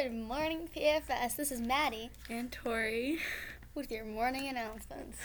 [0.00, 1.34] Good morning, PFS.
[1.34, 3.18] This is Maddy And Tori.
[3.74, 5.18] with your morning announcements.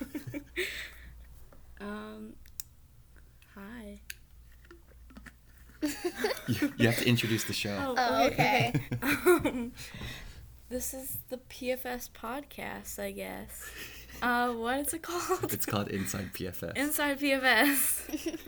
[1.80, 2.32] um,
[3.54, 4.00] hi.
[6.48, 7.94] You, you have to introduce the show.
[7.98, 8.72] Oh, okay.
[9.02, 9.72] um,
[10.70, 13.70] this is the PFS podcast, I guess.
[14.22, 15.52] Uh, what is it called?
[15.52, 16.78] It's called Inside PFS.
[16.78, 18.38] Inside PFS.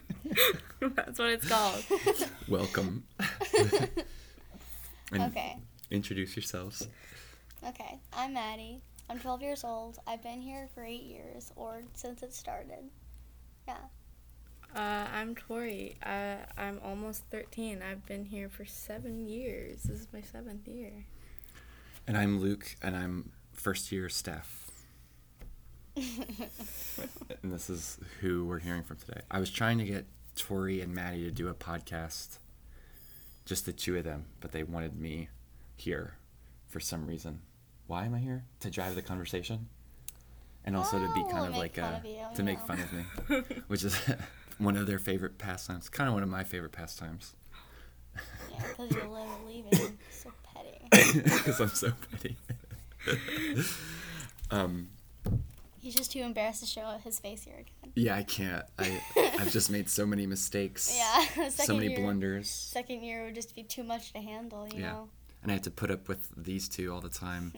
[0.94, 1.84] That's what it's called.
[2.48, 3.04] Welcome.
[5.20, 5.56] And Okay.
[5.90, 6.86] introduce yourselves.
[7.66, 7.98] Okay.
[8.12, 8.82] I'm Maddy.
[9.08, 9.98] I'm 12 years old.
[10.06, 12.90] I've been here for eight years, or since it started.
[13.66, 13.76] Yeah.
[14.74, 15.96] Uh, I'm Tori.
[16.02, 17.82] Uh, I'm almost 13.
[17.82, 19.84] I've been here for seven years.
[19.84, 21.06] This is my seventh year.
[22.06, 24.70] And I'm Luke, and I'm first year staff.
[27.42, 29.20] And this is who we're hearing from today.
[29.30, 32.38] I was trying to get Tori and Maddy to do a podcast,
[33.46, 35.28] just the two of them, but they wanted me
[35.76, 36.14] here
[36.66, 37.40] for some reason.
[37.86, 38.44] Why am I here?
[38.60, 39.68] To drive the conversation?
[40.64, 43.04] And also to be Oh, kind of like a, you, to make fun of me,
[43.68, 43.96] which is
[44.58, 45.88] one of their favorite pastimes.
[45.88, 47.34] Kind of one of my favorite pastimes
[48.50, 49.08] Yeah, because you're
[49.46, 49.96] leaving.
[50.10, 51.20] So petty.
[51.22, 52.36] because I'm so petty.
[54.50, 54.88] um,
[55.86, 57.92] He's just too embarrassed to show his face here again.
[57.94, 58.64] yeah, I can't.
[58.76, 59.00] I
[59.38, 60.92] I've just made so many mistakes.
[60.98, 61.20] Yeah.
[61.48, 62.50] Second so many year, blunders.
[62.50, 64.90] Second year would just be too much to handle, you Yeah.
[64.90, 65.08] know?
[65.44, 67.52] and I have to put up with these two all the time.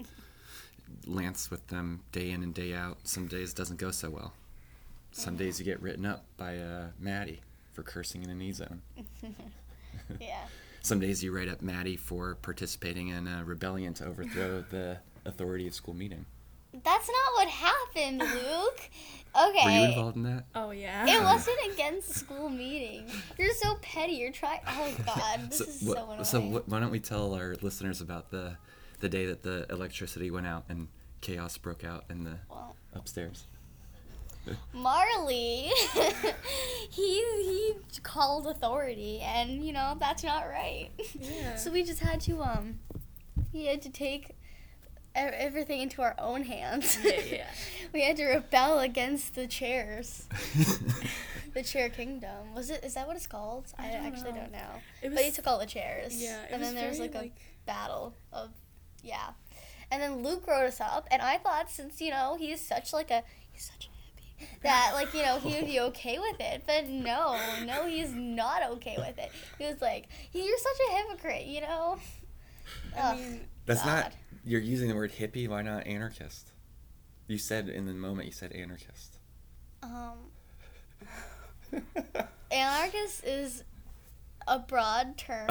[1.06, 2.98] Lance with them day in and day out.
[3.04, 4.34] Some days doesn't go so well.
[5.12, 7.40] Some days you get written up by uh, Maddy
[7.72, 8.82] for cursing in an E zone.
[10.20, 10.36] Yeah.
[10.82, 15.66] Some days you write up Maddy for participating in a rebellion to overthrow the authority
[15.66, 16.26] of school meeting.
[16.84, 18.80] That's not what happened, Luke.
[19.38, 19.64] Okay.
[19.64, 20.44] Were you involved in that?
[20.54, 21.06] Oh, yeah.
[21.06, 23.04] It wasn't against school meeting.
[23.38, 24.12] You're so petty.
[24.14, 24.60] You're trying.
[24.66, 26.24] Oh God, this So, is what- so annoying.
[26.24, 28.56] so what, why don't we tell our listeners about the
[29.00, 30.88] the day that the electricity went out and
[31.20, 33.44] chaos broke out in the Well, upstairs?
[34.72, 35.70] Marley,
[36.90, 40.88] he he called authority, and you know that's not right.
[41.20, 41.56] Yeah.
[41.56, 42.78] So we just had to um,
[43.52, 44.30] he had to take
[45.18, 46.98] everything into our own hands.
[47.02, 47.46] Yeah, yeah.
[47.92, 50.26] we had to rebel against the chairs,
[51.54, 52.54] the chair kingdom.
[52.54, 52.84] Was it?
[52.84, 53.66] Is that what it's called?
[53.78, 54.40] I, I don't actually know.
[54.40, 54.70] don't know.
[55.02, 56.20] It But he took all the chairs.
[56.22, 57.32] Yeah, and then there was very, like a
[57.66, 58.50] battle of
[59.02, 59.30] yeah.
[59.90, 63.10] And then Luke wrote us up and I thought since, you know, he's such like
[63.10, 66.64] a he's such a hippie that like, you know, he would be okay with it.
[66.66, 69.30] But no, no, he's not okay with it.
[69.58, 71.98] He was like, You're such a hypocrite, you know?
[72.94, 73.86] I Ugh, mean, That's God.
[74.02, 74.12] not.
[74.44, 75.48] You're using the word hippie.
[75.48, 76.52] Why not anarchist?
[77.26, 79.18] You said in the moment you said anarchist.
[79.82, 80.18] um
[82.50, 83.64] anarchist is
[84.46, 85.46] a broad term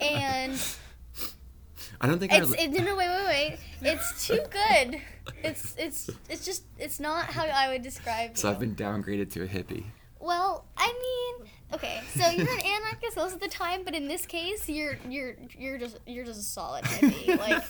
[0.00, 0.60] and
[2.00, 3.58] I don't think It's our, it, no, no, wait, wait, wait.
[3.82, 5.00] It's too good.
[5.44, 8.54] It's it's it's just it's not how I would describe So you.
[8.54, 9.84] I've been downgraded to a hippie.
[10.18, 10.92] Well, I
[11.38, 14.98] mean, okay, so you're an anarchist most of the time, but in this case, you're
[15.08, 17.38] you're you're just you're just a solid hippie.
[17.38, 17.64] Like,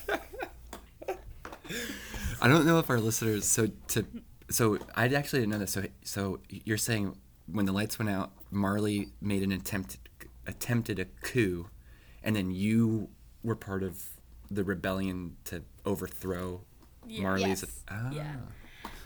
[2.41, 3.45] I don't know if our listeners.
[3.45, 4.05] So to
[4.49, 5.71] so I actually didn't know this.
[5.71, 7.17] So so you're saying
[7.51, 9.97] when the lights went out, Marley made an attempt
[10.45, 11.69] attempted a coup,
[12.23, 13.09] and then you
[13.43, 14.03] were part of
[14.49, 16.61] the rebellion to overthrow
[17.05, 17.21] Yeah.
[17.23, 17.63] Marley's.
[17.63, 17.83] Yes.
[17.89, 18.11] Ah.
[18.11, 18.35] Yeah.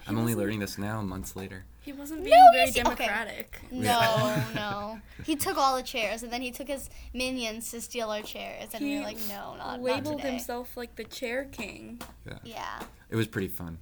[0.07, 1.65] I'm only learning this now, months later.
[1.81, 2.83] He wasn't No, being very yes, okay.
[2.83, 3.59] democratic.
[3.71, 4.99] no, no.
[5.25, 8.69] He took all the chairs, and then he took his minions to steal our chairs,
[8.73, 10.31] and we He were like, no, not not labeled today.
[10.31, 12.01] himself like the chair king.
[12.25, 12.79] Yeah, Yeah.
[13.09, 13.79] It was pretty fun.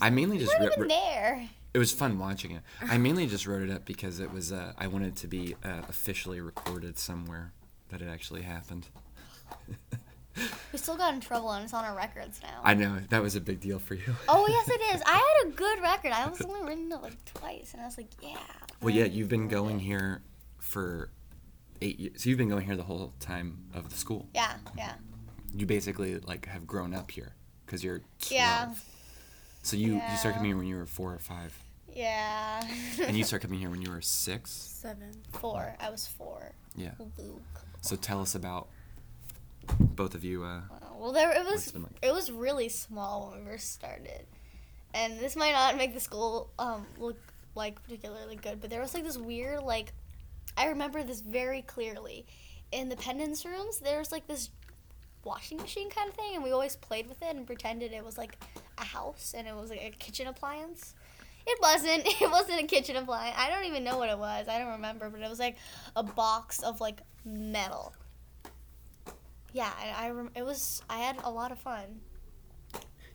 [0.00, 1.48] I mainly we just weren't wrote, even there.
[1.74, 2.62] it was fun watching it.
[2.82, 5.54] I mainly just wrote it up because it was uh, I wanted it to be
[5.64, 7.52] uh, officially recorded somewhere
[7.90, 8.88] that it actually happened.
[10.72, 12.60] We still got in trouble, and it's on our records now.
[12.64, 14.14] I know that was a big deal for you.
[14.28, 15.02] Oh yes, it is.
[15.06, 16.10] I had a good record.
[16.12, 18.36] I was only written it like twice, and I was like, yeah.
[18.82, 20.22] Well, yeah, you've been going here
[20.58, 21.10] for
[21.80, 22.22] eight years.
[22.22, 24.28] So you've been going here the whole time of the school.
[24.34, 24.94] Yeah, yeah,
[25.54, 27.34] You basically like have grown up here
[27.64, 28.32] because you're 12.
[28.32, 28.74] yeah,
[29.62, 31.56] So you you started coming here when you were four or five,
[31.94, 32.66] yeah.
[33.00, 34.50] and you started coming here when you were six.
[34.50, 35.12] Seven.
[35.32, 35.76] four.
[35.78, 36.52] I was four.
[36.74, 36.90] Yeah.
[37.18, 37.40] Luke.
[37.82, 38.68] So tell us about
[39.78, 40.44] both of you.
[40.44, 40.60] Uh,
[40.98, 41.72] Well, there it was.
[41.74, 41.90] mic?
[42.02, 44.26] It was really small when we first started,
[44.94, 47.18] and this might not make the school um look
[47.54, 49.92] like particularly good, but there was like this weird like,
[50.56, 52.26] I remember this very clearly,
[52.72, 53.78] in the pendants rooms.
[53.78, 54.50] There was like this
[55.24, 58.18] washing machine kind of thing, and we always played with it and pretended it was
[58.18, 58.36] like
[58.78, 60.94] a house and it was like a kitchen appliance.
[61.46, 62.06] It wasn't.
[62.22, 63.36] It wasn't a kitchen appliance.
[63.38, 64.48] I don't even know what it was.
[64.48, 65.56] I don't remember, but it was like
[65.94, 67.92] a box of like metal.
[69.54, 72.00] Yeah, and I rem- it was I had a lot of fun.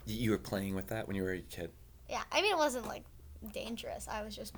[0.06, 1.70] You were playing with that when you were a kid.
[2.10, 3.04] Yeah, I mean it wasn't like
[3.54, 4.08] dangerous.
[4.08, 4.56] I was just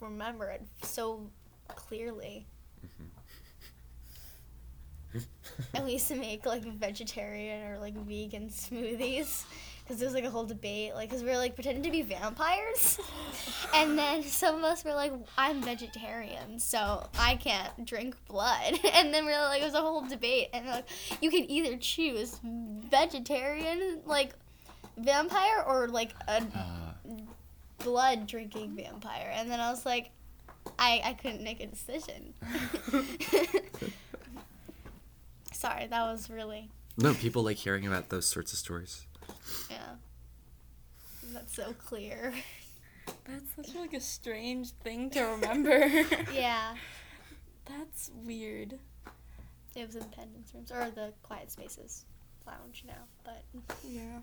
[0.00, 1.30] remember it so
[1.68, 2.46] clearly.
[2.84, 3.04] Mm-hmm.
[5.74, 9.44] And we used to make like vegetarian or like vegan smoothies
[9.90, 12.00] because there was like a whole debate, like because we were like pretending to be
[12.02, 13.00] vampires,
[13.74, 19.12] and then some of us were like, "I'm vegetarian, so I can't drink blood," and
[19.12, 20.84] then we were like, it was a whole debate, and like
[21.20, 24.32] you can either choose vegetarian like
[24.96, 26.92] vampire or like a Uh,
[27.78, 30.10] blood drinking vampire, and then I was like,
[30.78, 32.32] I I couldn't make a decision.
[35.52, 39.06] Sorry, that was really no, people like hearing about those sorts of stories.
[41.32, 42.32] That's so clear.
[43.24, 45.86] That's such like a strange thing to remember.
[46.34, 46.74] yeah,
[47.66, 48.78] That's weird.
[49.76, 52.04] it was in Pendants Rooms or the Quiet Spaces
[52.46, 53.42] lounge now, but
[53.88, 54.18] Yeah.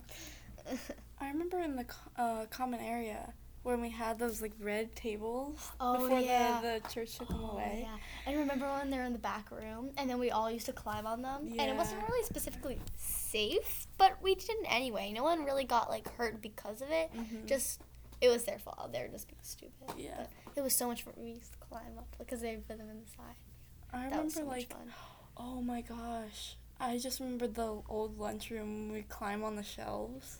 [1.21, 1.85] I remember in the
[2.17, 3.33] uh, common area
[3.67, 6.61] when we had those like red tables Oh, before yeah.
[6.61, 7.85] the, the church took them Oh, away.
[7.85, 7.97] yeah.
[8.31, 10.73] I remember when they were in the back room, and then we all used to
[10.73, 15.11] climb on them, and it wasn't really specifically safe, but we didn't anyway.
[15.13, 17.11] No one really got like hurt because of it.
[17.13, 17.45] Mhm.
[17.45, 17.81] Just
[18.21, 18.91] it was their fault.
[18.93, 19.93] They were just being stupid.
[19.97, 20.25] Yeah.
[20.45, 21.13] But it was so much fun.
[21.17, 23.35] We used to climb up because they put them in the side.
[23.93, 24.93] I That remember so like, much fun.
[25.37, 26.55] oh my gosh.
[26.79, 30.39] I just remember the old lunchroom we climb on the shelves.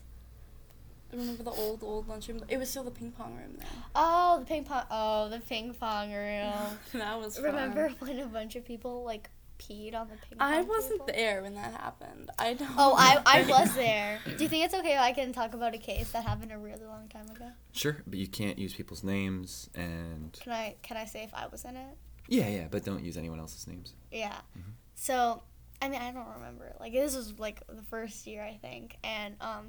[1.12, 2.42] I remember the old, old lunchroom.
[2.50, 3.68] It was still the ping pong room then.
[3.96, 4.84] Oh, the ping pong.
[4.92, 6.54] Oh, the ping pong room.
[6.94, 7.46] that was fun.
[7.46, 11.06] Remember when a bunch of people like peed on the ping pong I wasn't table?
[11.08, 12.30] there when that happened.
[12.38, 12.70] I don't.
[12.78, 14.20] Oh, I, I was there.
[14.26, 16.58] Do you think it's okay if I can talk about a case that happened a
[16.58, 17.50] really long time ago?
[17.72, 21.48] Sure, but you can't use people's names and Can I can I say if I
[21.48, 21.98] was in it?
[22.28, 23.94] yeah, yeah, but don't use anyone else's names.
[24.12, 24.36] Yeah.
[24.58, 24.74] Mhm.
[24.96, 25.42] So,
[25.82, 26.76] I mean, I don't remember.
[26.82, 29.68] Like this was like the first year I think, and um,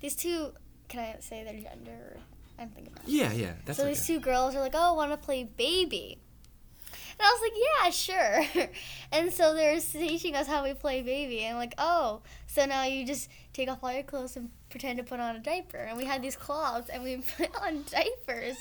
[0.00, 0.52] these two.
[0.88, 2.16] Can I say their gender?
[2.58, 3.08] I'm thinking about.
[3.08, 3.12] it.
[3.12, 3.94] Yeah, yeah, that's so okay.
[3.94, 6.18] these two girls are like, "Oh, I want to play baby,"
[6.92, 8.68] and I was like, "Yeah, sure."
[9.12, 13.06] and so they're teaching us how we play baby, and like, "Oh, so now you
[13.06, 16.04] just take off all your clothes and pretend to put on a diaper." And we
[16.04, 18.56] had these cloths, and we put on diapers,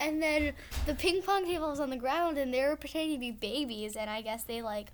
[0.00, 0.54] and then
[0.86, 3.96] the ping pong table was on the ground, and they were pretending to be babies,
[3.96, 4.92] and I guess they like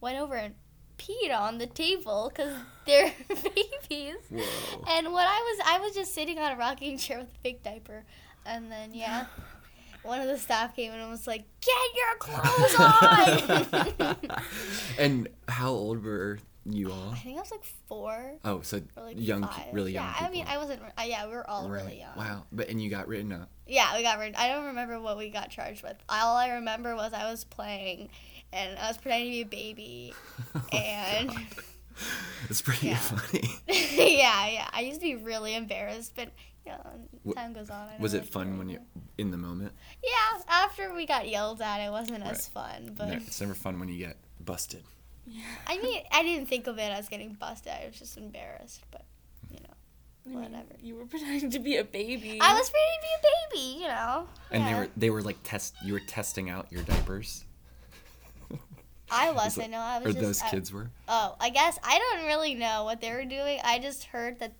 [0.00, 0.54] went over and
[0.98, 2.54] peed on the table because
[2.86, 4.16] they're babies.
[4.30, 4.84] Whoa.
[4.88, 7.62] And what I was, I was just sitting on a rocking chair with a big
[7.62, 8.04] diaper,
[8.44, 9.26] and then yeah,
[10.02, 12.74] one of the staff came and was like, "Get your clothes
[14.02, 14.16] on."
[14.98, 17.10] and how old were you all?
[17.12, 19.66] I think I was like four Oh, so like young, five.
[19.72, 20.26] really young Yeah, people.
[20.26, 20.82] I mean, I wasn't.
[20.82, 21.82] Uh, yeah, we were all right.
[21.84, 22.16] really young.
[22.16, 23.48] Wow, but and you got written up.
[23.66, 24.34] Yeah, we got rid.
[24.34, 25.96] I don't remember what we got charged with.
[26.08, 28.08] All I remember was I was playing,
[28.52, 30.14] and I was pretending to be a baby,
[30.54, 31.30] oh, and
[32.50, 32.96] it's pretty Yeah.
[32.98, 33.48] funny.
[33.68, 34.68] yeah, yeah.
[34.72, 36.28] I used to be really embarrassed, but
[36.66, 37.88] you know, time goes on.
[37.88, 38.78] I Was it like fun when you
[39.16, 39.72] in the moment?
[40.04, 42.32] Yeah, after we got yelled at, it wasn't Right.
[42.32, 42.94] as fun.
[42.96, 44.82] But No, it's never fun when you get busted.
[45.66, 47.70] I mean, I didn't think of it as getting busted.
[47.72, 48.82] I was just embarrassed.
[48.90, 49.04] But
[49.50, 49.74] you know,
[50.26, 50.74] I mean, Whatever.
[50.82, 52.38] You were pretending to be a baby.
[52.40, 53.82] I was pretending to be a baby.
[53.82, 54.28] You know.
[54.50, 55.74] And they were they were like test.
[55.84, 57.44] You were testing out your diapers.
[59.10, 59.70] I wasn't.
[59.70, 60.22] No, I was or just.
[60.24, 60.90] those I- kids were.
[61.08, 63.60] oh, I guess I don't really know what they were doing.
[63.64, 64.52] I just heard that.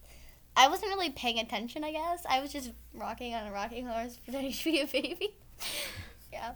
[0.56, 1.84] I wasn't really paying attention.
[1.84, 5.34] I guess I was just rocking on a rocking horse, pretending to be a baby.
[6.32, 6.52] yeah.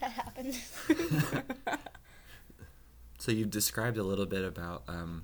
[0.00, 0.58] That happened.
[3.18, 5.22] So you described a little bit about um,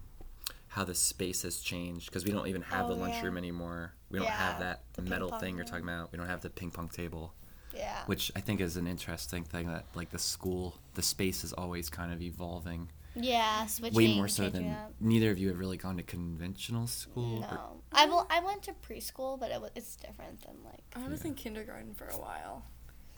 [0.68, 3.02] how the space has changed because we don't even have the Oh, yeah.
[3.02, 3.92] lunchroom anymore.
[4.10, 6.10] We don't Yeah, have that metal thing you're talking about.
[6.10, 7.34] We don't have the ping pong table,
[7.74, 8.02] yeah.
[8.06, 11.88] which I think is an interesting thing that like the school, the space is always
[11.90, 12.88] kind of evolving.
[13.16, 13.96] Yeah, switching.
[13.96, 14.92] Way more so than up.
[15.00, 17.38] neither of you have really gone to conventional school.
[17.44, 18.26] or- No, I will.
[18.30, 20.82] I went to preschool, but it was, it's different than like.
[20.94, 21.28] I was Yeah.
[21.28, 22.64] in kindergarten for a while.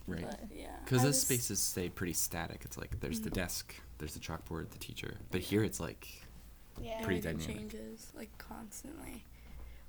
[0.07, 0.21] right.
[0.27, 0.75] But yeah.
[0.83, 2.61] Because those was- spaces stay pretty static.
[2.65, 3.39] It's like there's the Mm-hmm.
[3.39, 5.17] desk, there's the chalkboard, the teacher.
[5.31, 6.07] But here it's like
[6.81, 7.03] Yeah.
[7.03, 7.71] Pretty everything dynamic.
[7.71, 9.23] changes like constantly.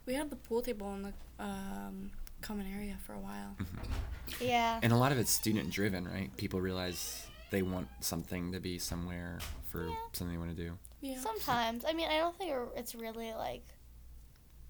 [0.06, 2.10] We had the pool table in the um,
[2.44, 3.56] common area for a while.
[3.58, 4.44] Mm-hmm.
[4.44, 4.78] Yeah.
[4.82, 6.34] And a lot of it's student driven, right?
[6.36, 9.38] People realize they want something to be somewhere
[9.70, 9.94] for Yeah.
[10.12, 10.78] something they want to do.
[11.00, 11.18] Yeah.
[11.20, 11.84] Sometimes.
[11.88, 13.64] I mean, I don't think it's really like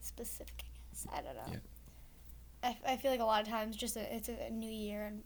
[0.00, 0.64] specific.
[0.64, 1.52] I guess I don't know.
[1.52, 1.58] Yeah.
[2.86, 5.22] I, I feel like a lot of times just a, it's a new year and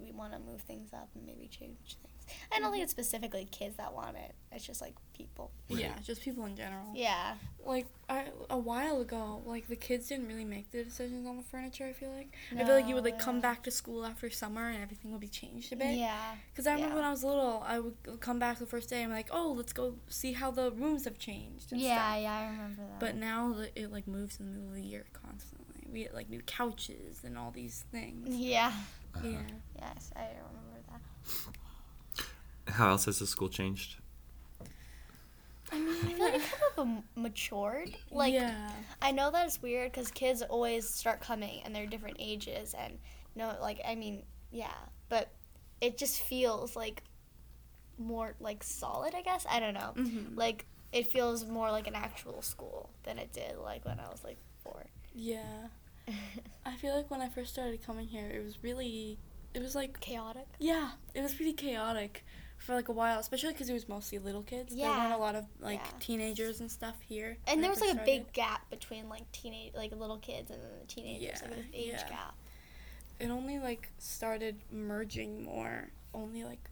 [0.00, 2.08] we want to move things up and maybe change things.
[2.52, 4.34] I don't think it's specifically kids that want it.
[4.52, 5.50] It's just like people.
[5.68, 6.86] Yeah, just people in general.
[6.94, 7.34] Yeah.
[7.66, 11.42] Like I, a while ago, like the kids didn't really make the decisions on the
[11.42, 11.84] furniture.
[11.84, 14.68] I feel like I feel like you would like come back to school after summer
[14.68, 15.96] and everything would be changed a bit.
[15.98, 16.16] Yeah.
[16.52, 17.00] Because I remember Yeah.
[17.00, 19.02] when I was little, I would come back the first day.
[19.02, 21.72] I'm like, oh, let's go see how the rooms have changed.
[21.72, 22.22] And Yeah, Stuff.
[22.22, 23.00] yeah, I remember that.
[23.00, 25.86] But now it like moves in the middle of the year constantly.
[25.92, 28.34] We get like new couches and all these things.
[28.34, 28.72] yeah.
[29.14, 29.28] Uh-huh.
[29.28, 29.38] Yeah.
[29.78, 32.72] Yes, I remember that.
[32.74, 33.96] How else has the school changed?
[35.72, 36.42] I mean, I feel like it
[36.76, 37.96] kind of matured.
[38.10, 38.70] Like yeah.
[39.00, 42.98] I know that it's weird because kids always start coming and they're different ages and
[43.34, 44.74] no, like I mean, yeah,
[45.08, 45.28] but
[45.80, 47.02] it just feels like
[47.98, 49.14] more like solid.
[49.14, 49.92] I guess I don't know.
[49.96, 54.08] hmm Like it feels more like an actual school than it did like when I
[54.10, 54.84] was like four.
[55.14, 55.68] Yeah.
[56.66, 59.18] I feel like when I first started coming here, it was really,
[59.54, 60.46] it was like, Chaotic.
[60.58, 62.24] yeah, it was pretty chaotic
[62.58, 64.72] for like a while, especially because it was mostly little kids.
[64.74, 65.90] Yeah, There weren't a lot of like Yeah.
[65.98, 67.36] teenagers and stuff here.
[67.48, 70.70] And there was like a big gap between like teenage, like little kids and then
[70.80, 72.08] the teenagers, Yeah, like this age yeah.
[72.08, 72.34] gap.
[73.18, 76.70] It only like started merging more only like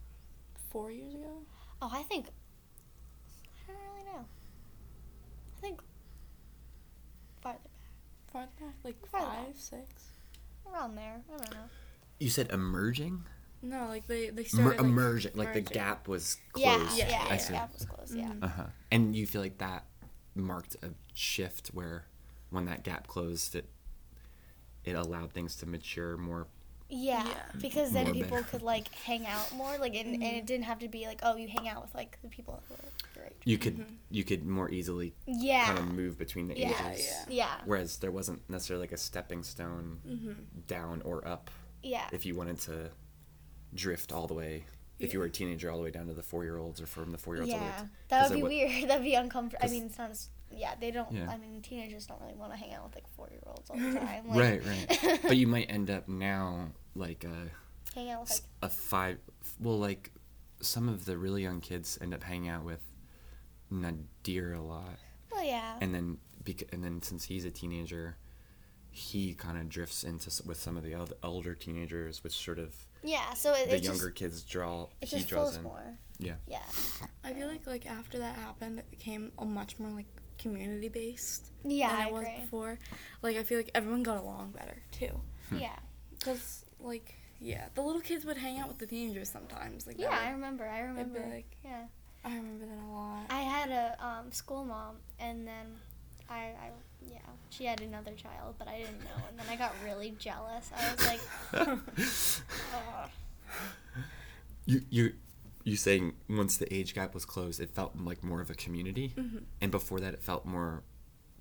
[0.69, 1.41] four years ago.
[1.81, 2.27] Oh, I think
[3.67, 4.25] I don't really know.
[5.57, 5.81] I think
[8.31, 9.55] Farther back, like Farther five, back.
[9.57, 10.03] six.
[10.71, 11.21] around there.
[11.33, 11.69] I don't know.
[12.19, 13.23] You said emerging?
[13.63, 15.73] No, like they they Mer- started like, emerging, like the merging.
[15.73, 16.97] gap was Yeah, closed.
[16.97, 17.33] yeah, Yeah, yeah.
[17.33, 17.53] I see.
[17.53, 18.15] Gap was closed.
[18.15, 18.29] Yeah.
[18.29, 18.43] Mhm.
[18.43, 18.65] Uh huh.
[18.91, 19.85] And you feel like that
[20.35, 22.05] marked a shift where,
[22.49, 23.69] when that gap closed, it
[24.83, 26.47] it allowed things to mature more.
[26.93, 27.33] Yeah, Yeah.
[27.61, 28.43] because then More people better.
[28.49, 30.37] could like hang out more, like, and, and Mhm.
[30.39, 32.73] it didn't have to be like, oh, you hang out with like the people who
[32.75, 32.77] are
[33.15, 33.31] your.
[33.45, 33.95] You could Mhm.
[34.09, 36.89] you could more easily Yeah, kind of move between the Yeah.
[36.91, 37.07] ages.
[37.09, 37.25] Yeah.
[37.29, 40.67] yeah, Whereas there wasn't necessarily like a stepping stone Mhm.
[40.67, 41.49] down or up
[41.81, 42.91] yeah, if you wanted to
[43.73, 44.65] drift all the way.
[44.99, 46.85] If you were a teenager, all the way down to the four year olds, or
[46.85, 47.77] from the four year olds all the way yeah.
[47.83, 48.89] to That 'cause would be it weird.
[48.89, 49.65] That'd be uncomfortable.
[49.65, 50.29] I mean, it sounds.
[50.51, 51.11] Yeah, they don't.
[51.11, 51.27] Yeah.
[51.29, 53.77] I mean, teenagers don't really want to hang out with like four year olds all
[53.77, 54.27] the time.
[54.27, 54.65] Like, right,
[55.03, 55.19] right.
[55.23, 57.49] but you might end up now like a
[57.95, 59.17] hang out with like s- a five.
[59.59, 60.11] Well, like
[60.61, 62.81] some of the really young kids end up hanging out with
[63.69, 64.97] Nadir a lot,
[65.31, 68.17] well, yeah, and then bec- and then since he's a teenager,
[68.89, 72.59] he kind of drifts into s- with some of the other older teenagers, which sort
[72.59, 73.33] of yeah.
[73.33, 74.87] So it, the it younger just kids draw.
[75.01, 75.63] it he just draws in.
[75.63, 75.97] more.
[76.19, 76.33] Yeah.
[76.47, 76.59] Yeah,
[77.23, 80.05] I feel like like after that happened, it became a much more like
[80.37, 82.39] community based yeah, than I it was agree.
[82.41, 82.79] before.
[83.21, 85.19] Like I feel like everyone got along better too.
[85.57, 86.15] Yeah, hmm.
[86.19, 89.87] Cause like yeah, the little kids would hang out with the teenagers sometimes.
[89.87, 90.19] Like that yeah.
[90.27, 90.65] I remember.
[90.67, 91.35] I it'd be remember.
[91.35, 91.85] like yeah.
[92.23, 93.25] I remember that a lot.
[93.31, 95.65] I had a um, school mom, and then
[96.29, 96.69] I, I,
[97.03, 97.17] yeah,
[97.49, 100.69] she had another child, but I didn't know, and then I got really jealous.
[100.77, 101.19] I was like,
[102.73, 103.09] Ugh.
[104.65, 105.13] You you
[105.63, 109.13] you saying once the age gap was closed, it felt like more of a community,
[109.17, 109.43] Mhm.
[109.59, 110.83] and before that, it felt more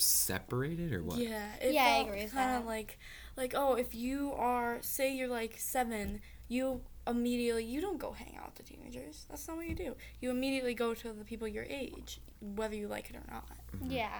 [0.00, 1.18] separated or what?
[1.18, 2.60] Yeah, it Yeah, I agree with kind that.
[2.60, 2.98] of like,
[3.36, 8.36] like oh, if you are, say you're like seven, you immediately you don't go hang
[8.38, 9.26] out with the teenagers.
[9.28, 9.96] That's not what you do.
[10.20, 13.48] You immediately go to the people your age, whether you like it or not.
[13.76, 13.90] Mm-hmm.
[13.90, 14.18] yeah,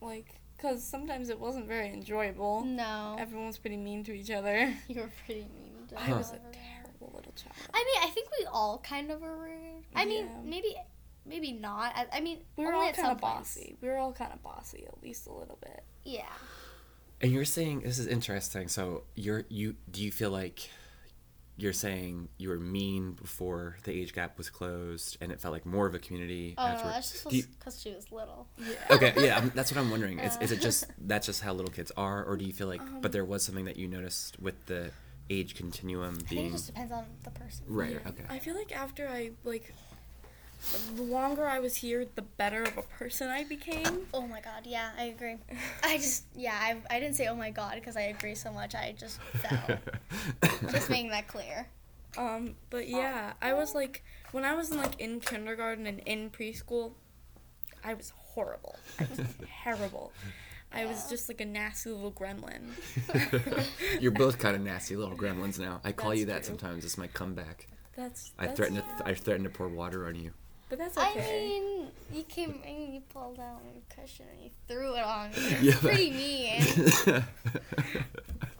[0.00, 2.64] Like, cause sometimes it wasn't very enjoyable.
[2.64, 4.72] no, Everyone was pretty mean to each other.
[4.88, 5.86] you were pretty mean.
[5.88, 7.54] To I was a terrible little child.
[7.72, 9.84] I mean, I think we all kind of were rude.
[9.94, 10.74] I mean, maybe,
[11.26, 11.92] maybe not.
[11.96, 13.54] I, I mean, We were only all kind some of points.
[13.56, 13.76] bossy.
[13.80, 15.82] We were all kind of bossy, at least a little bit.
[16.04, 16.22] Yeah.
[17.20, 18.68] And you're saying this is interesting.
[18.68, 20.68] So you're you do you feel like
[21.58, 25.64] you're saying you were mean before the age gap was closed, and it felt like
[25.64, 26.88] more of a community Oh no, after?
[26.88, 28.46] that's just Do you- because she was little.
[28.58, 28.74] Yeah.
[28.90, 30.18] okay, yeah, I'm, that's what I'm wondering.
[30.18, 30.62] Is, is it Uh.
[30.62, 32.82] just that's just how little kids are, or do you feel like?
[32.82, 34.90] Um, but there was something that you noticed with the
[35.30, 37.64] age continuum I think being it just depends on the person.
[37.68, 37.92] right.
[38.04, 38.10] Yeah.
[38.10, 38.24] Okay.
[38.28, 39.72] I feel like after I like
[40.96, 44.06] the longer I was here, the better of a person I became.
[44.12, 45.36] Oh my god, yeah, I agree.
[45.84, 48.74] I just, yeah, I, I didn't say oh my god because I agree so much.
[48.74, 49.78] I just fell.
[50.70, 51.68] just making that clear.
[52.16, 56.30] Um, but yeah, I was like when I was in like in kindergarten and in
[56.30, 56.92] preschool,
[57.84, 58.76] I was horrible.
[58.98, 59.20] I was
[59.64, 60.12] terrible.
[60.72, 62.72] I was just like a nasty little gremlin.
[64.00, 65.80] You're both kind of nasty little gremlins now.
[65.84, 66.46] I call That's you that true.
[66.48, 66.84] sometimes.
[66.84, 67.68] It's my comeback.
[67.96, 70.32] That's, I that's threaten to I threaten to pour water on you.
[70.68, 74.94] But that's I mean, you came and you pulled out your cushion and you threw
[74.94, 75.36] it on me.
[75.62, 77.24] Yeah, It's but- pretty mean.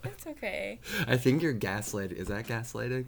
[0.02, 0.78] That's okay.
[1.06, 2.12] I think you're gaslighting.
[2.12, 3.06] Is that gaslighting?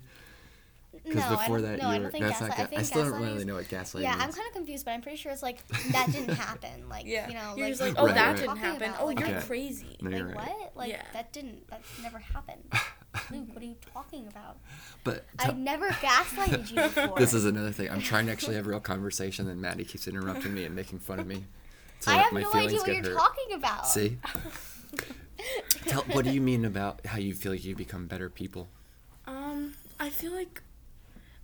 [1.04, 2.58] Because no, I before don't, that, no, I you don't think That's gaslight.
[2.58, 2.64] not.
[2.64, 4.84] I think I still don't really is- know what gaslighting Yeah, I'm kind of confused,
[4.84, 6.88] but I'm pretty sure it's like that didn't happen.
[6.88, 7.28] Like, Yeah.
[7.28, 8.36] you know, you're like, just like, oh, Right, that right.
[8.36, 8.82] didn't happen.
[8.82, 9.46] Oh, about, oh, like- you're Okay.
[9.46, 9.96] crazy.
[10.02, 10.36] No, you're right.
[10.36, 10.72] what?
[10.76, 11.02] Like Yeah.
[11.12, 12.62] that didn't that never happened.
[13.30, 14.58] Luke, what are you talking about?
[15.04, 17.18] But I never gaslighted you before.
[17.18, 17.90] this is another thing.
[17.90, 20.98] I'm trying to actually have a real conversation, and Maddy keeps interrupting me and making
[20.98, 21.44] fun of me.
[22.00, 23.18] So I have my no feelings idea what you're hurt.
[23.18, 23.86] talking about.
[23.86, 24.18] See?
[25.86, 28.68] Tell, what do you mean about how you feel like you become better people?
[29.26, 30.62] Um, I feel like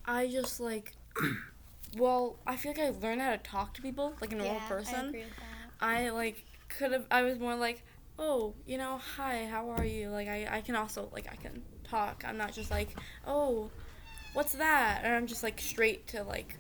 [0.05, 0.93] I just like,
[1.97, 4.69] well, I feel like I learned how to talk to people like a normal yeah,
[4.69, 4.95] person.
[4.95, 5.87] I agree with that.
[5.87, 7.07] I like could have.
[7.11, 7.83] I was more like,
[8.19, 10.11] oh, you know, hi, how are you?
[10.11, 12.25] Like I, I can also like I can talk.
[12.27, 13.71] I'm not just like, oh,
[14.33, 15.05] what's that?
[15.05, 16.57] Or I'm just like straight to like.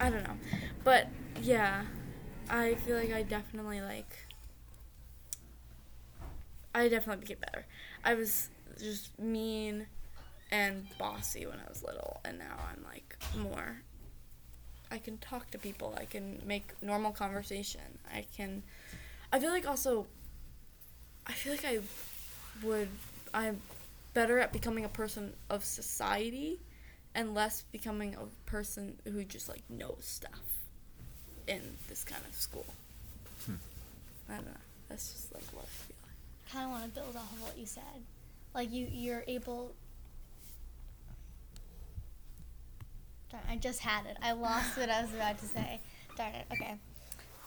[0.00, 0.36] I don't know,
[0.82, 1.08] but
[1.42, 1.84] yeah,
[2.48, 4.26] I feel like I definitely like.
[6.74, 7.66] I definitely became better.
[8.04, 9.86] I was just mean
[10.52, 13.82] and bossy when I was little, and now I'm like more
[14.90, 15.94] I can talk to people.
[15.96, 17.98] I can make normal conversation.
[18.12, 18.62] I can.
[19.32, 20.06] I feel like also.
[21.26, 21.80] I feel like I
[22.64, 22.88] would.
[23.32, 23.60] I'm
[24.14, 26.58] better at becoming a person of society,
[27.14, 30.40] and less becoming a person who just like knows stuff.
[31.46, 32.66] In this kind of school.
[33.46, 33.54] Hmm.
[34.28, 34.52] I don't know.
[34.88, 36.52] That's just like what I feel like.
[36.52, 37.82] kind of want to build off of what you said.
[38.54, 39.72] Like you, you're able.
[43.30, 44.16] Darn, I just had it.
[44.22, 45.80] I lost what I was about to say.
[46.16, 46.46] Darn it.
[46.52, 46.74] Okay.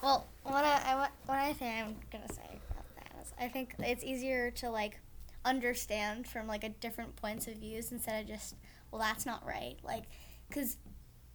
[0.04, 4.04] Well, what I, what I think I'm gonna say about that is, I think it's
[4.04, 5.00] easier to like
[5.46, 8.56] understand from like a different points of views instead of just,
[8.92, 9.78] well, that's not right.
[9.82, 10.04] Like,
[10.50, 10.76] because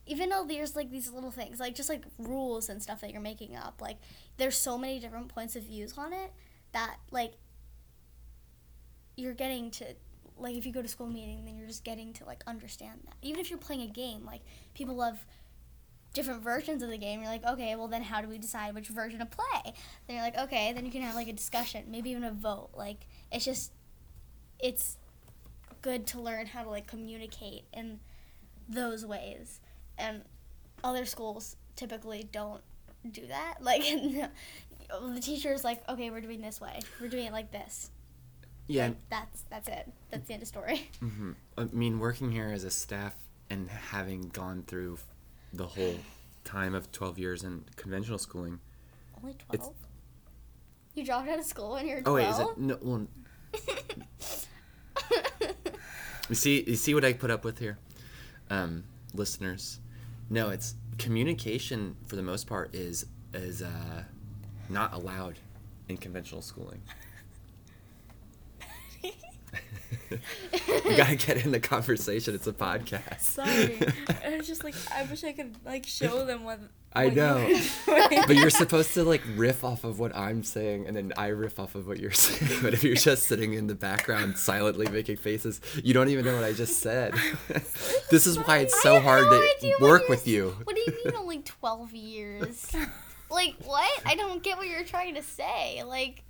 [0.06, 3.22] even though there's like these little things, like just like rules and stuff that you're
[3.22, 3.96] making up, like
[4.36, 6.30] there's so many different points of views on it
[6.72, 7.32] that like
[9.16, 9.84] you're getting to
[10.36, 13.14] like if you go to school meeting then you're just getting to like understand that
[13.22, 14.40] even if you're playing a game like
[14.74, 15.26] people love
[16.18, 17.20] different versions of the game.
[17.20, 19.72] You're like okay well then how do we decide which version to play?
[20.06, 22.70] Then you're like okay then you can have like a discussion maybe even a vote.
[22.74, 23.72] Like it's just
[24.58, 24.96] it's
[25.80, 28.00] good to learn how to like communicate in
[28.68, 29.60] those ways.
[29.96, 30.22] And
[30.82, 32.62] other schools typically don't
[33.08, 33.58] do that.
[33.62, 33.82] Like
[35.12, 36.80] the teacher's like okay we're doing this way.
[37.00, 37.90] We're doing it like this.
[38.66, 39.92] Yeah, like, that's that's it.
[40.10, 40.90] That's the end of story.
[41.00, 41.32] Mm-hmm.
[41.56, 43.14] I mean, working here as a staff
[43.48, 44.98] and having gone through
[45.52, 45.96] the whole
[46.44, 48.60] time of 12 years in conventional schooling.
[49.20, 49.74] Only It's- twelve.
[50.94, 52.76] You dropped out of school when you were Oh wait, is it no?
[52.82, 53.06] Well,
[56.28, 57.78] you see, you see what I put up with here,
[58.50, 58.84] um,
[59.14, 59.80] listeners.
[60.28, 64.02] No, it's communication for the most part is is uh,
[64.68, 65.38] not allowed
[65.88, 66.82] in conventional schooling.
[70.10, 72.34] You gotta get in the conversation.
[72.34, 73.20] It's a podcast.
[73.20, 73.78] Sorry.
[74.24, 76.60] I was just like, I wish I could like show them what.
[76.94, 77.60] I what you know.
[77.86, 81.28] were but you're supposed to like riff off of what I'm saying, and then I
[81.28, 82.62] riff off of what you're saying.
[82.62, 86.34] But if you're just sitting in the background silently making faces, you don't even know
[86.34, 87.14] what I just said.
[88.10, 90.56] this is why it's so hard no to work with you.
[90.64, 92.70] What do you mean only twelve years?
[93.30, 93.90] like what?
[94.06, 95.82] I don't get what you're trying to say.
[95.84, 96.22] Like,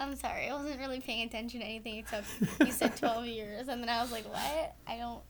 [0.00, 2.26] I'm sorry, I wasn't really paying attention to anything except
[2.60, 4.74] you said twelve years, and then I was like, what?
[4.86, 5.20] I don't.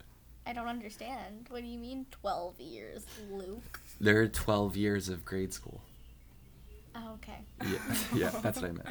[0.46, 1.46] I don't understand.
[1.48, 3.80] What do you mean 12 years, Luke?
[3.98, 5.80] There are 12 years of grade school.
[6.94, 7.38] Oh, okay.
[7.66, 7.78] Yeah,
[8.14, 8.88] yeah, that's what I meant.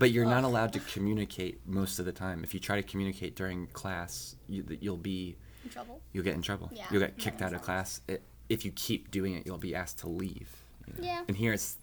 [0.00, 2.42] But you're not allowed to communicate most of the time.
[2.42, 6.00] If you try to communicate during class, you, you'll be In trouble?
[6.12, 6.70] you'll get in trouble.
[6.74, 7.64] Yeah, you'll get kicked out of sense.
[7.64, 8.00] class.
[8.08, 10.50] It, if you keep doing it, you'll be asked to leave.
[10.88, 11.06] you know?
[11.06, 11.22] Yeah.
[11.28, 11.76] And here it's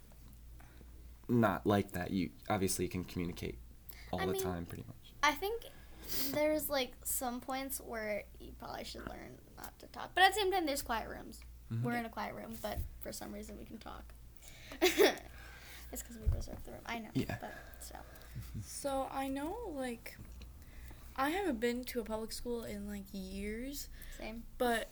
[1.29, 2.11] not like that.
[2.11, 3.57] You obviously can communicate
[4.11, 5.13] all I the mean, time, pretty much.
[5.21, 5.63] I think
[6.33, 10.11] there's like some points where you probably should learn not to talk.
[10.15, 11.39] But at the same time, there's quiet rooms.
[11.71, 11.81] Mhm.
[11.83, 14.13] We're in a quiet room, but for some reason we can talk.
[14.81, 16.81] it's because we reserved the room.
[16.85, 17.09] I know.
[17.13, 17.37] Yeah.
[17.39, 17.95] But so.
[18.65, 20.17] So I know like
[21.15, 24.43] I haven't been to a public school in like years, Same.
[24.57, 24.91] but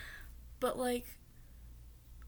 [0.60, 1.06] but like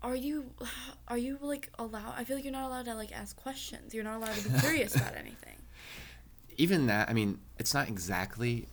[0.05, 0.51] are you
[1.09, 3.95] are you like allowed I feel like you're not allowed to like ask questions.
[3.95, 5.57] You're not allowed to be curious about anything.
[6.57, 8.69] Even that, I mean, it's not exactly.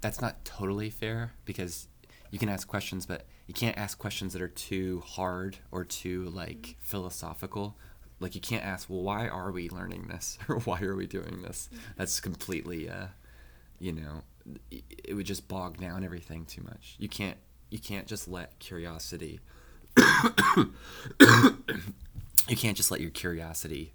[0.00, 1.86] That's not totally fair because
[2.30, 6.24] you can ask questions, but you can't ask questions that are too hard or too
[6.30, 7.76] like philosophical.
[8.20, 11.42] Like you can't ask, well, why are we learning this or why are we doing
[11.42, 11.68] this?
[11.96, 13.06] That's completely, uh,
[13.78, 14.22] you know,
[14.70, 16.96] it would just bog down everything too much.
[16.98, 17.38] You can't,
[17.70, 19.40] you can't just let curiosity.
[22.48, 23.92] you can't just let your curiosity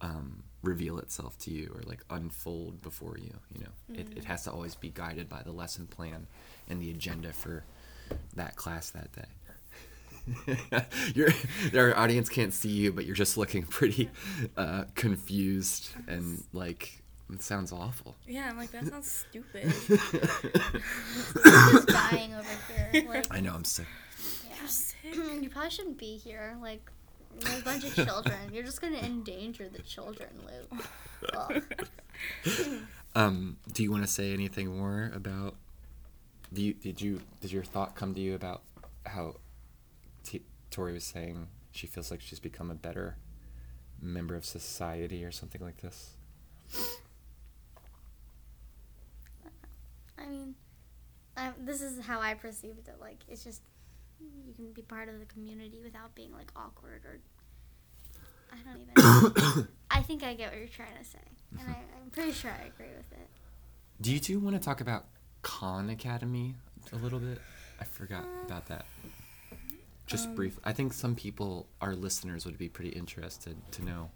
[0.00, 3.32] um, reveal itself to you or like unfold before you.
[3.54, 6.26] You know, it, it has to always be guided by the lesson plan
[6.68, 7.64] and the agenda for
[8.36, 9.24] that class that day.
[11.14, 11.28] your
[11.74, 14.10] our audience can't see you, but you're just looking pretty
[14.56, 18.16] uh, confused and like It sounds awful.
[18.26, 19.64] Yeah, I'm like that sounds stupid.
[21.44, 22.48] Just dying over
[22.92, 23.04] here.
[23.08, 23.86] Like, I know I'm sick.
[24.60, 25.14] You're sick.
[25.42, 26.56] you probably shouldn't be here.
[26.60, 26.90] Like,
[27.44, 28.38] we're a bunch of children.
[28.52, 30.84] You're just gonna endanger the children, Luke.
[31.34, 31.62] Ugh.
[33.14, 35.56] Um, do you want to say anything more about?
[36.52, 38.62] Do you, did you did your thought come to you about
[39.06, 39.36] how
[40.24, 43.16] T- Tori was saying she feels like she's become a better
[44.00, 46.10] member of society or something like this?
[50.18, 50.54] I mean,
[51.36, 52.96] um, this is how I perceived it.
[53.00, 53.62] Like, it's just
[54.46, 57.20] you can be part of the community without being like awkward or.
[58.52, 59.68] I don't even.
[59.90, 61.18] I think I get what you're trying to say,
[61.58, 63.28] and I, I'm pretty sure I agree with it.
[64.00, 65.04] Do you two want to talk about
[65.42, 66.56] Khan Academy
[66.92, 67.38] a little bit?
[67.80, 68.86] I forgot about that.
[70.06, 70.58] Just Um, brief.
[70.64, 74.10] I think some people, our listeners, would be pretty interested to know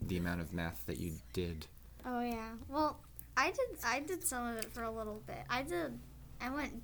[0.00, 1.66] the amount of math that you did.
[2.06, 2.50] Oh yeah.
[2.68, 3.00] Well,
[3.36, 3.78] I did.
[3.84, 5.42] I did some of it for a little bit.
[5.50, 5.98] I did.
[6.42, 6.82] I went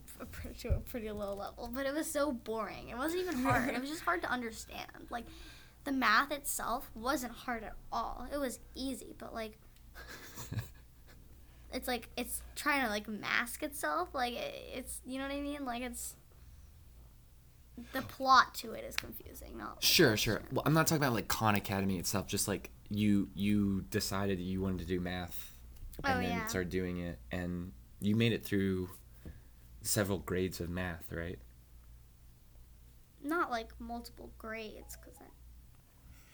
[0.60, 2.88] to a pretty low level, but it was so boring.
[2.90, 3.68] It wasn't even hard.
[3.74, 4.86] it was just hard to understand.
[5.10, 5.24] Like,
[5.84, 8.26] the math itself wasn't hard at all.
[8.32, 9.58] It was easy, but like,
[11.72, 14.14] it's like it's trying to like mask itself.
[14.14, 15.64] Like it, it's you know what I mean.
[15.64, 16.14] Like it's
[17.92, 18.02] the oh.
[18.08, 19.56] plot to it is confusing.
[19.56, 20.42] Not like, Sure, sure.
[20.52, 22.26] Well, I'm not talking about like Khan Academy itself.
[22.26, 25.52] Just like you, you decided you wanted to do math,
[26.04, 26.46] oh, and Oh, then yeah.
[26.46, 28.88] started doing it, and you made it through
[29.88, 31.38] several grades of math, right?
[33.20, 35.24] not like multiple grades because I,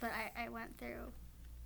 [0.00, 1.12] but I, I went through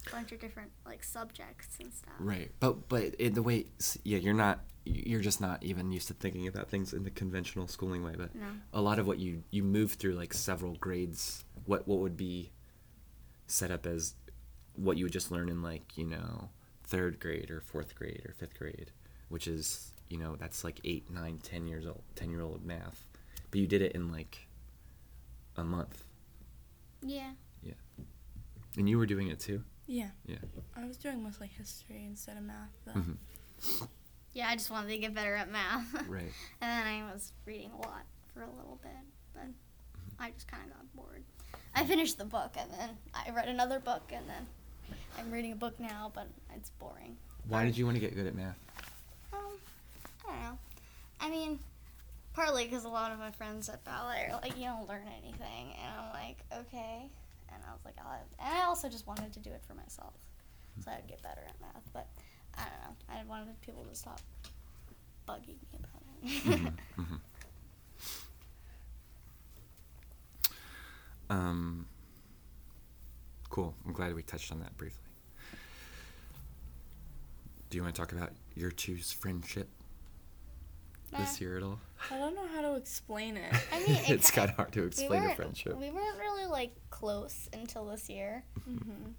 [0.07, 2.14] a bunch of different like subjects and stuff.
[2.20, 2.51] Right.
[2.61, 3.66] But but in the way,
[4.05, 4.61] yeah, you're not.
[4.85, 8.14] You're just not even used to thinking about things in the conventional schooling way.
[8.16, 8.46] But No.
[8.72, 11.44] a lot of what you you move through like several grades.
[11.66, 12.53] What what would be
[13.48, 14.14] set up as
[14.77, 16.48] what you would just learn in like you know
[16.85, 18.92] third grade or fourth grade or fifth grade,
[19.29, 23.05] which is you know that's like eight, nine, ten years old, ten year old math.
[23.51, 24.47] But you did it in like
[25.57, 26.05] a month,
[27.03, 27.33] Yeah.
[27.62, 27.73] Yeah
[28.77, 29.62] and you were doing it too.
[29.87, 30.11] Yeah.
[30.27, 30.37] Yeah.
[30.77, 32.92] I was doing mostly history instead of math though.
[32.92, 33.88] Mhm.
[34.35, 35.92] Yeah, I just wanted to get better at math.
[36.09, 36.33] Right.
[36.61, 38.92] and then I was reading a lot for a little bit,
[39.35, 39.47] but
[40.21, 41.25] I just kind of got bored.
[41.75, 44.47] I finished the book and then I read another book and then
[45.18, 47.16] I'm reading a book now, but it's boring.
[47.49, 48.59] Why did you want to get good at math?
[49.33, 49.38] Um,
[50.29, 50.59] I don't know.
[51.20, 51.59] I mean,
[52.35, 55.72] partly because a lot of my friends at ballet are like, you don't learn anything,
[55.83, 57.11] and I'm like, okay.
[57.52, 60.14] And I was like, I'll and I also just wanted to do it for myself,
[60.85, 61.88] so I'd get better at math.
[61.92, 62.09] But
[62.57, 63.20] I don't know.
[63.20, 64.20] I wanted people to stop
[65.28, 66.72] bugging me about it.
[66.98, 67.20] Mhm.
[71.31, 71.87] Um,
[73.50, 73.74] cool.
[73.87, 75.02] I'm glad we touched on that briefly.
[77.70, 79.68] Do you want to talk about your two's friendship
[81.16, 81.79] this year at all?
[82.11, 83.53] I don't know how to explain it.
[83.73, 85.77] I mean, it it's kind of hard to we explain a friendship.
[85.77, 88.44] we weren't really like close until this year.
[88.64, 89.12] hmm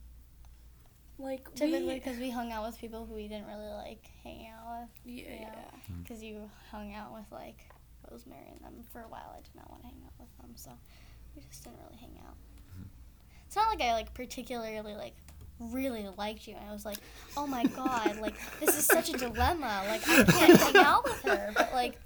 [1.18, 4.82] Like Typically, because we hung out with people who we didn't really like hanging out
[4.82, 4.90] with.
[5.06, 5.40] yeah, yeah.
[5.42, 5.96] yeah.
[6.04, 7.58] because you hung out with like
[8.10, 9.36] Rosemary and them for a while.
[9.38, 10.72] I did not want to hang out with them, so
[11.36, 12.36] we just didn't really hang out.
[13.46, 15.16] It's not like I like particularly like
[15.60, 16.56] really liked you.
[16.60, 16.98] And I was like,
[17.38, 19.84] oh my god, like this is such a dilemma.
[19.88, 21.98] Like I can't hang out with her, but like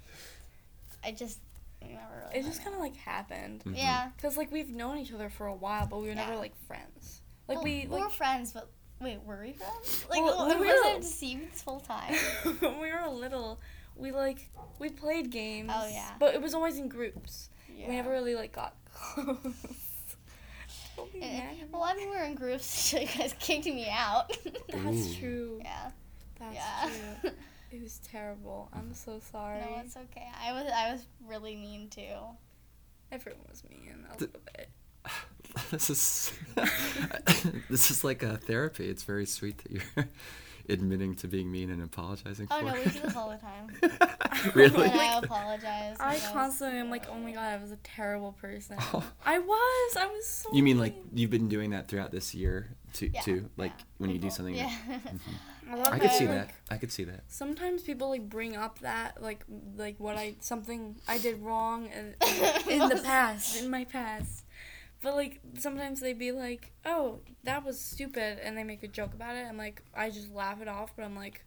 [1.04, 1.38] I just
[1.82, 2.36] never really.
[2.40, 3.62] It just kind of like happened.
[3.64, 3.76] Mhm.
[3.76, 4.10] yeah.
[4.20, 7.20] Cause like we've known each other for a while, but we were never like friends.
[7.48, 8.68] Like Well, we were friends, but
[9.00, 10.06] wait, were we friends?
[10.08, 12.14] Like Well, well, we we were- were deceived this whole time.
[12.60, 13.60] when we were little,
[13.96, 15.70] we like we played games.
[15.72, 16.10] Oh, yeah.
[16.18, 17.50] But it was always in groups.
[17.76, 17.88] Yeah.
[17.88, 19.26] We never really like got close.
[19.26, 20.83] Don't be Eh, mad at me.
[20.98, 24.36] Eh, eh, well, I mean, we were in groups, so you guys kicked me out.
[24.68, 25.60] That's true.
[25.62, 25.90] yeah.
[26.38, 26.90] That's yeah.
[27.20, 27.30] true.
[27.72, 28.68] It was terrible.
[28.72, 29.58] I'm so sorry.
[29.58, 30.28] No, it's okay.
[30.40, 32.14] I was I was really mean too.
[33.10, 34.68] Everyone was mean a little bit.
[35.72, 36.32] this is
[37.68, 38.88] this is like a therapy.
[38.88, 40.06] It's very sweet that you're
[40.68, 42.66] admitting to being mean and apologizing Oh for.
[42.66, 44.00] no, we do this all the time.
[44.54, 44.88] really?
[44.88, 45.96] And I apologize.
[46.00, 48.76] I constantly am like, oh my god, I was a terrible person.
[48.80, 49.04] Oh.
[49.24, 49.96] I was.
[49.96, 50.50] I was so.
[50.52, 53.10] You mean like you've been doing that throughout this year too?
[53.12, 53.50] Yeah, too?
[53.56, 53.84] Like yeah.
[53.98, 54.32] when you do mhm.
[54.32, 54.54] something.
[54.54, 54.70] Yeah.
[54.88, 55.16] Mm-hmm.
[55.70, 56.50] I love I could see like, that.
[56.70, 57.22] I could see that.
[57.28, 59.44] Sometimes people like bring up that like
[59.76, 62.14] like what I something I did wrong in,
[62.70, 64.43] in the past in my past,
[65.04, 69.14] but like sometimes they'd be like, oh that was stupid, and they make a joke
[69.14, 71.44] about it, and like I just laugh it off, but I'm like,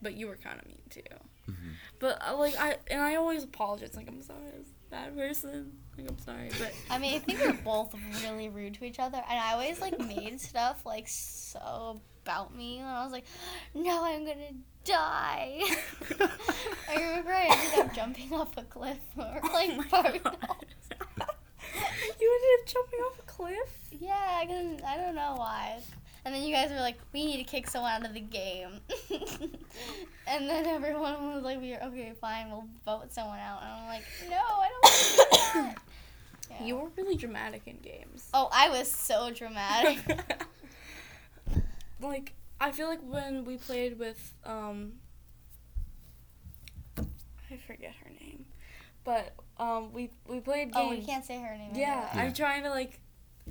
[0.00, 1.00] but you were kind of mean too.
[1.48, 1.72] Mhm.
[1.98, 3.96] But uh, like I and I always apologize.
[3.96, 5.72] Like I'm sorry, I was a bad person.
[5.98, 9.18] Like I'm sorry, but I mean, I think we're both really rude to each other,
[9.28, 13.24] and I always like made stuff like so about me, and I was like,
[13.74, 14.52] "No, I'm gonna
[14.84, 15.62] die."
[16.88, 20.12] I remember I ended up jumping off a cliff or like Oh
[21.62, 22.10] my falling God.
[22.10, 22.20] off.
[22.20, 23.78] you ended up jumping off a cliff?
[23.90, 25.80] Yeah, cause I don't know why.
[26.24, 28.80] And then you guys were like, "We need to kick someone out of the game,"
[30.26, 33.86] and then everyone was like, "We are okay, fine, we'll vote someone out." And I'm
[33.86, 35.82] like, "No, I don't want to do that."
[36.50, 36.64] Yeah.
[36.64, 38.28] You were really dramatic in games.
[38.34, 39.98] Oh, I was so dramatic.
[42.00, 44.94] like I feel like when we played with um
[46.98, 48.46] I forget her name.
[49.04, 50.76] But um we we played games.
[50.76, 51.72] oh, we can't say her name.
[51.74, 52.26] Yeah, anyway.
[52.26, 52.98] I'm trying to like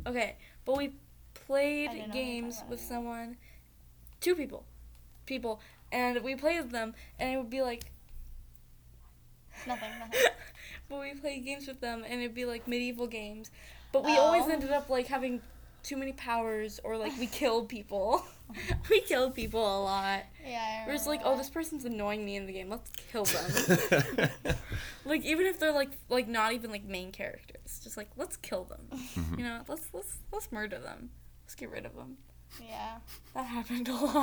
[0.07, 0.93] okay, but we
[1.33, 2.87] played didn't know what games with was.
[2.87, 3.37] someone
[4.19, 4.65] two people.
[5.25, 7.83] People and we played with them and it would be like
[9.67, 10.19] Nothing, nothing.
[10.89, 13.51] but we played games with them and it'd be like medieval games.
[13.91, 14.51] But we always Oh.
[14.51, 15.41] ended up like having
[15.89, 18.23] too many powers or like we killed people.
[18.89, 20.21] we killed people a lot.
[20.45, 22.69] Yeah, I We're just like, remember oh, this person's annoying me in the game.
[22.69, 24.29] Let's kill them.
[25.05, 28.65] like even if they're like like not even like main characters, just like let's kill
[28.65, 28.81] them.
[28.91, 29.39] Mm-hmm.
[29.39, 31.09] You know, let's let's let's murder them.
[31.43, 32.17] Let's get rid of them.
[32.59, 32.97] Yeah,
[33.35, 34.15] That happened a lot.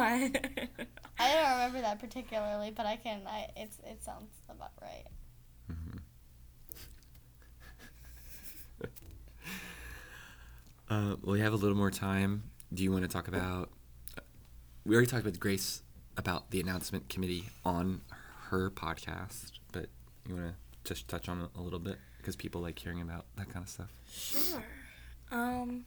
[1.19, 3.23] I don't remember that particularly, but I can.
[3.27, 5.05] I it's it sounds about right.
[10.89, 12.45] Uh, we have a little more time.
[12.73, 13.71] Do you want to talk about?
[14.85, 15.83] We already talked with Grace
[16.17, 18.03] about the announcement committee on
[18.51, 19.87] her podcast, but
[20.29, 23.27] you want to just touch on it a little bit because people like hearing about
[23.37, 23.91] that kind of stuff.
[24.11, 24.63] sure.
[25.31, 25.85] Um.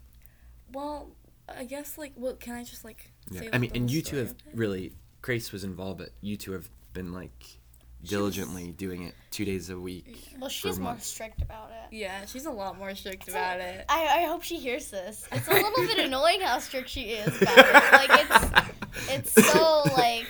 [0.71, 1.11] Well,
[1.47, 3.11] I guess like, what can I just like?
[3.31, 4.93] Yeah, say, I mean, and you two have really.
[5.21, 7.59] Grace was involved, but you two have been like
[8.01, 10.29] was- diligently doing it two days a week.
[10.39, 11.07] Well, she's more months.
[11.07, 11.95] strict about it.
[11.95, 13.85] Yeah, she's a lot more strict So, about it.
[13.89, 15.27] I, I hope she hears this.
[15.31, 17.73] It's a little bit annoying how strict she is about it.
[17.91, 18.69] Like
[19.09, 20.25] it's it's so like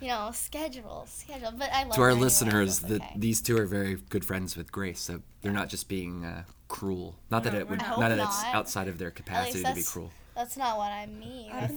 [0.00, 1.52] you know schedule schedule.
[1.56, 3.12] But I love to our anyway, listeners, so that okay.
[3.16, 7.14] these two are very good friends with Grace, so they're not just being uh, cruel.
[7.30, 8.08] Not that No, it would, not, not.
[8.10, 10.10] that it's outside of their capacity to be cruel.
[10.34, 11.50] that's not what I mean.
[11.52, 11.76] I'm,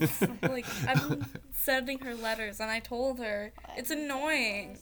[0.52, 4.78] like I've been sending her letters, and I told her it's annoying.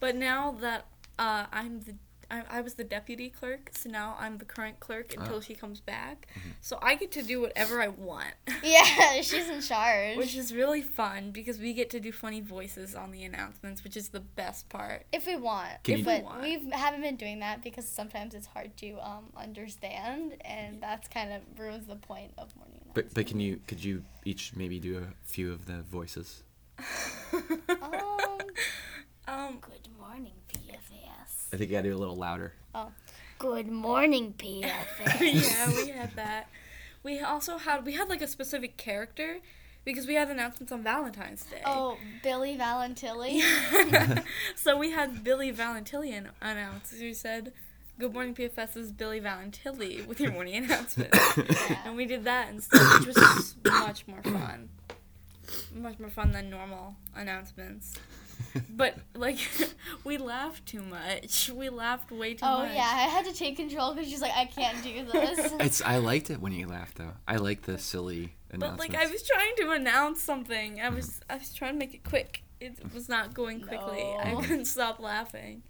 [0.00, 0.86] But now that
[1.18, 1.94] uh, I'm the
[2.32, 5.40] I, I was the deputy clerk, so now I'm the current clerk until Ah.
[5.40, 6.28] she comes back.
[6.60, 10.16] So I get to do whatever I want, yeah, she's in charge.
[10.16, 13.96] which is really fun because we get to do funny voices on the announcements, which
[13.96, 15.06] is the best part.
[15.12, 16.42] if we want, Can you- but If we want.
[16.42, 21.32] we haven't been doing that because sometimes it's hard to um, understand, and that's kind
[21.32, 22.90] of ruins the point of morning.
[22.94, 26.44] But but can you could you each maybe do a few of the voices?
[27.68, 28.38] Um,
[29.28, 31.48] um, good morning, PFS.
[31.52, 32.54] I think you gotta do a little louder.
[32.74, 32.90] Oh,
[33.38, 35.20] good morning, PFS.
[35.20, 36.48] yeah, we had that.
[37.02, 39.38] We also had we had like a specific character
[39.84, 41.62] because we had announcements on Valentine's Day.
[41.64, 43.42] oh, Billy Valentilli.
[44.54, 46.94] so we had Billy Valentillian announced.
[46.94, 47.52] Who said,
[47.98, 51.14] "Good morning, PFS is Billy Valentilli with your morning announcement,"
[51.84, 54.68] and we did that instead, which was much more fun.
[55.74, 57.94] Much more fun than normal announcements.
[58.70, 59.38] But like,
[60.04, 61.50] we laughed too much.
[61.54, 62.70] We laughed way too Oh much.
[62.70, 65.52] Oh yeah, I had to take control because she's like, I can't do this.
[65.60, 67.12] It's I liked it when you laughed though.
[67.28, 70.80] I like the silly But like, I was trying to announce something.
[70.80, 72.42] I was I was trying to make it quick.
[72.60, 74.02] It was not going quickly.
[74.02, 75.62] I couldn't stop laughing.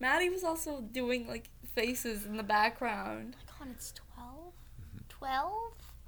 [0.00, 3.36] Maddy was also doing like faces in the background.
[3.58, 4.54] My God, it's twelve.
[4.80, 5.04] Mm-hmm.
[5.08, 5.52] 12?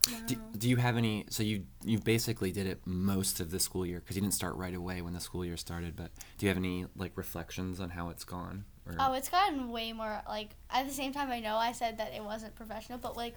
[0.08, 0.26] 12?
[0.26, 1.24] do, do you have any?
[1.30, 4.56] So you you basically did it most of the school year because you didn't start
[4.56, 5.96] right away when the school year started.
[5.96, 8.64] But do you have any like reflections on how it's gone?
[8.86, 11.98] Or, Oh, it's gotten way more, like, at the same time, I know I said
[11.98, 13.34] that it wasn't professional, but, like,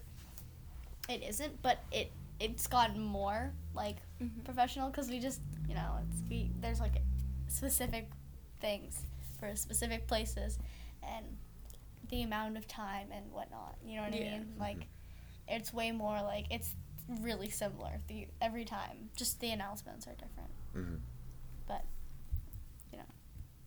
[1.10, 4.44] it isn't, but it, it's gotten more, like, Mhm.
[4.44, 7.02] professional because we just, you know, it's, we, there's, like,
[7.48, 8.12] specific
[8.60, 9.02] things
[9.40, 10.60] for specific places
[11.02, 11.26] and
[12.10, 14.28] the amount of time and whatnot, you know what Yeah.
[14.28, 14.54] I mean?
[14.60, 14.88] Like,
[15.50, 16.76] it's way more, like, it's
[17.22, 20.52] really similar the every time, just the announcements are different.
[20.76, 21.00] Mhm.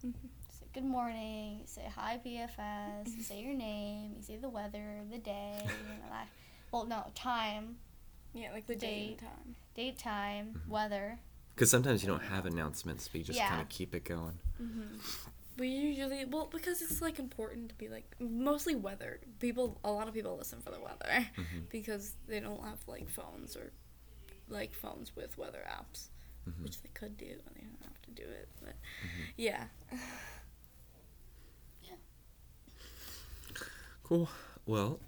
[0.04, 0.12] Mhm.
[0.48, 5.04] say good morning, you say hi PFS, you say your name, you say the weather,
[5.08, 5.68] the day, you
[6.02, 6.26] know that.
[6.72, 7.76] Well, no, time,
[8.34, 9.08] Yeah, like the date, Date.
[9.10, 9.56] and time.
[9.74, 10.68] date, time, Mhm.
[10.68, 11.20] weather.
[11.54, 13.48] Because sometimes you don't have announcements, but you just Yeah.
[13.50, 14.40] kind of keep it going.
[14.56, 14.98] hmm
[15.62, 19.20] We usually well because it's like important to be like mostly weather.
[19.38, 21.68] People, a lot of people listen for the weather Mhm.
[21.70, 23.70] because they don't have like phones or
[24.48, 26.08] like phones with weather apps,
[26.48, 26.64] Mhm.
[26.64, 27.26] which they could do.
[27.46, 28.74] and They don't have to do it, but
[29.06, 29.32] Mhm.
[29.36, 29.68] yeah.
[34.02, 34.28] Cool.
[34.66, 34.98] Well,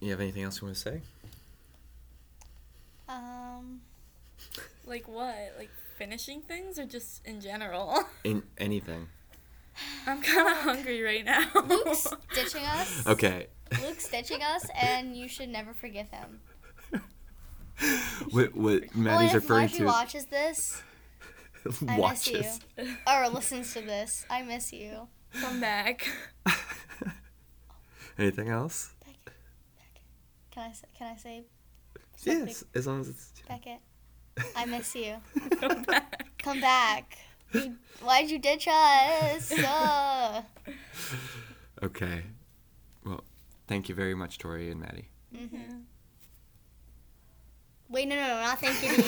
[0.00, 1.00] you have anything else you want to say?
[3.08, 3.80] Um,
[4.84, 5.54] Like what?
[5.58, 8.04] Like finishing things or just in general?
[8.24, 9.08] In anything.
[10.06, 11.44] I'm kind of hungry right now.
[11.66, 13.06] Luke's ditching us.
[13.06, 13.48] Okay.
[13.82, 16.40] Luke's ditching us, and you should never forgive him.
[18.30, 20.82] What what Well, Maddy's if referring Marcy to watches this
[21.88, 22.44] I miss you,
[23.06, 25.08] or listens to this, I miss you.
[25.40, 26.06] Come back.
[28.18, 28.92] Anything else?
[29.04, 29.32] Beckett.
[30.50, 31.44] Can I say, can I say
[32.16, 32.46] something?
[32.48, 33.78] Yes, as long as it's Beckett,
[34.54, 35.16] I miss you.
[35.60, 36.26] Come back.
[36.38, 37.18] Come back.
[37.52, 39.52] You, why'd you ditch us?
[39.62, 40.42] Uh.
[41.82, 42.22] okay.
[43.04, 43.24] Well,
[43.66, 45.08] thank you very much, Tori and Maddy.
[45.34, 45.80] Mm-hmm.
[47.88, 49.02] Wait, no, no, no, not thank you to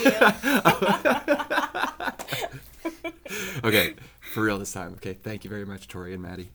[3.63, 3.65] you.
[3.65, 3.95] okay,
[4.33, 4.93] for real this time.
[4.95, 6.51] Okay, thank you very much, Tori and Maddy.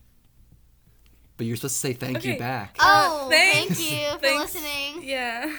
[1.38, 2.76] But you're supposed to say thank you back.
[2.80, 3.78] Oh, thanks.
[3.80, 4.54] thank you for Thanks.
[4.54, 5.04] listening.
[5.04, 5.56] Yeah.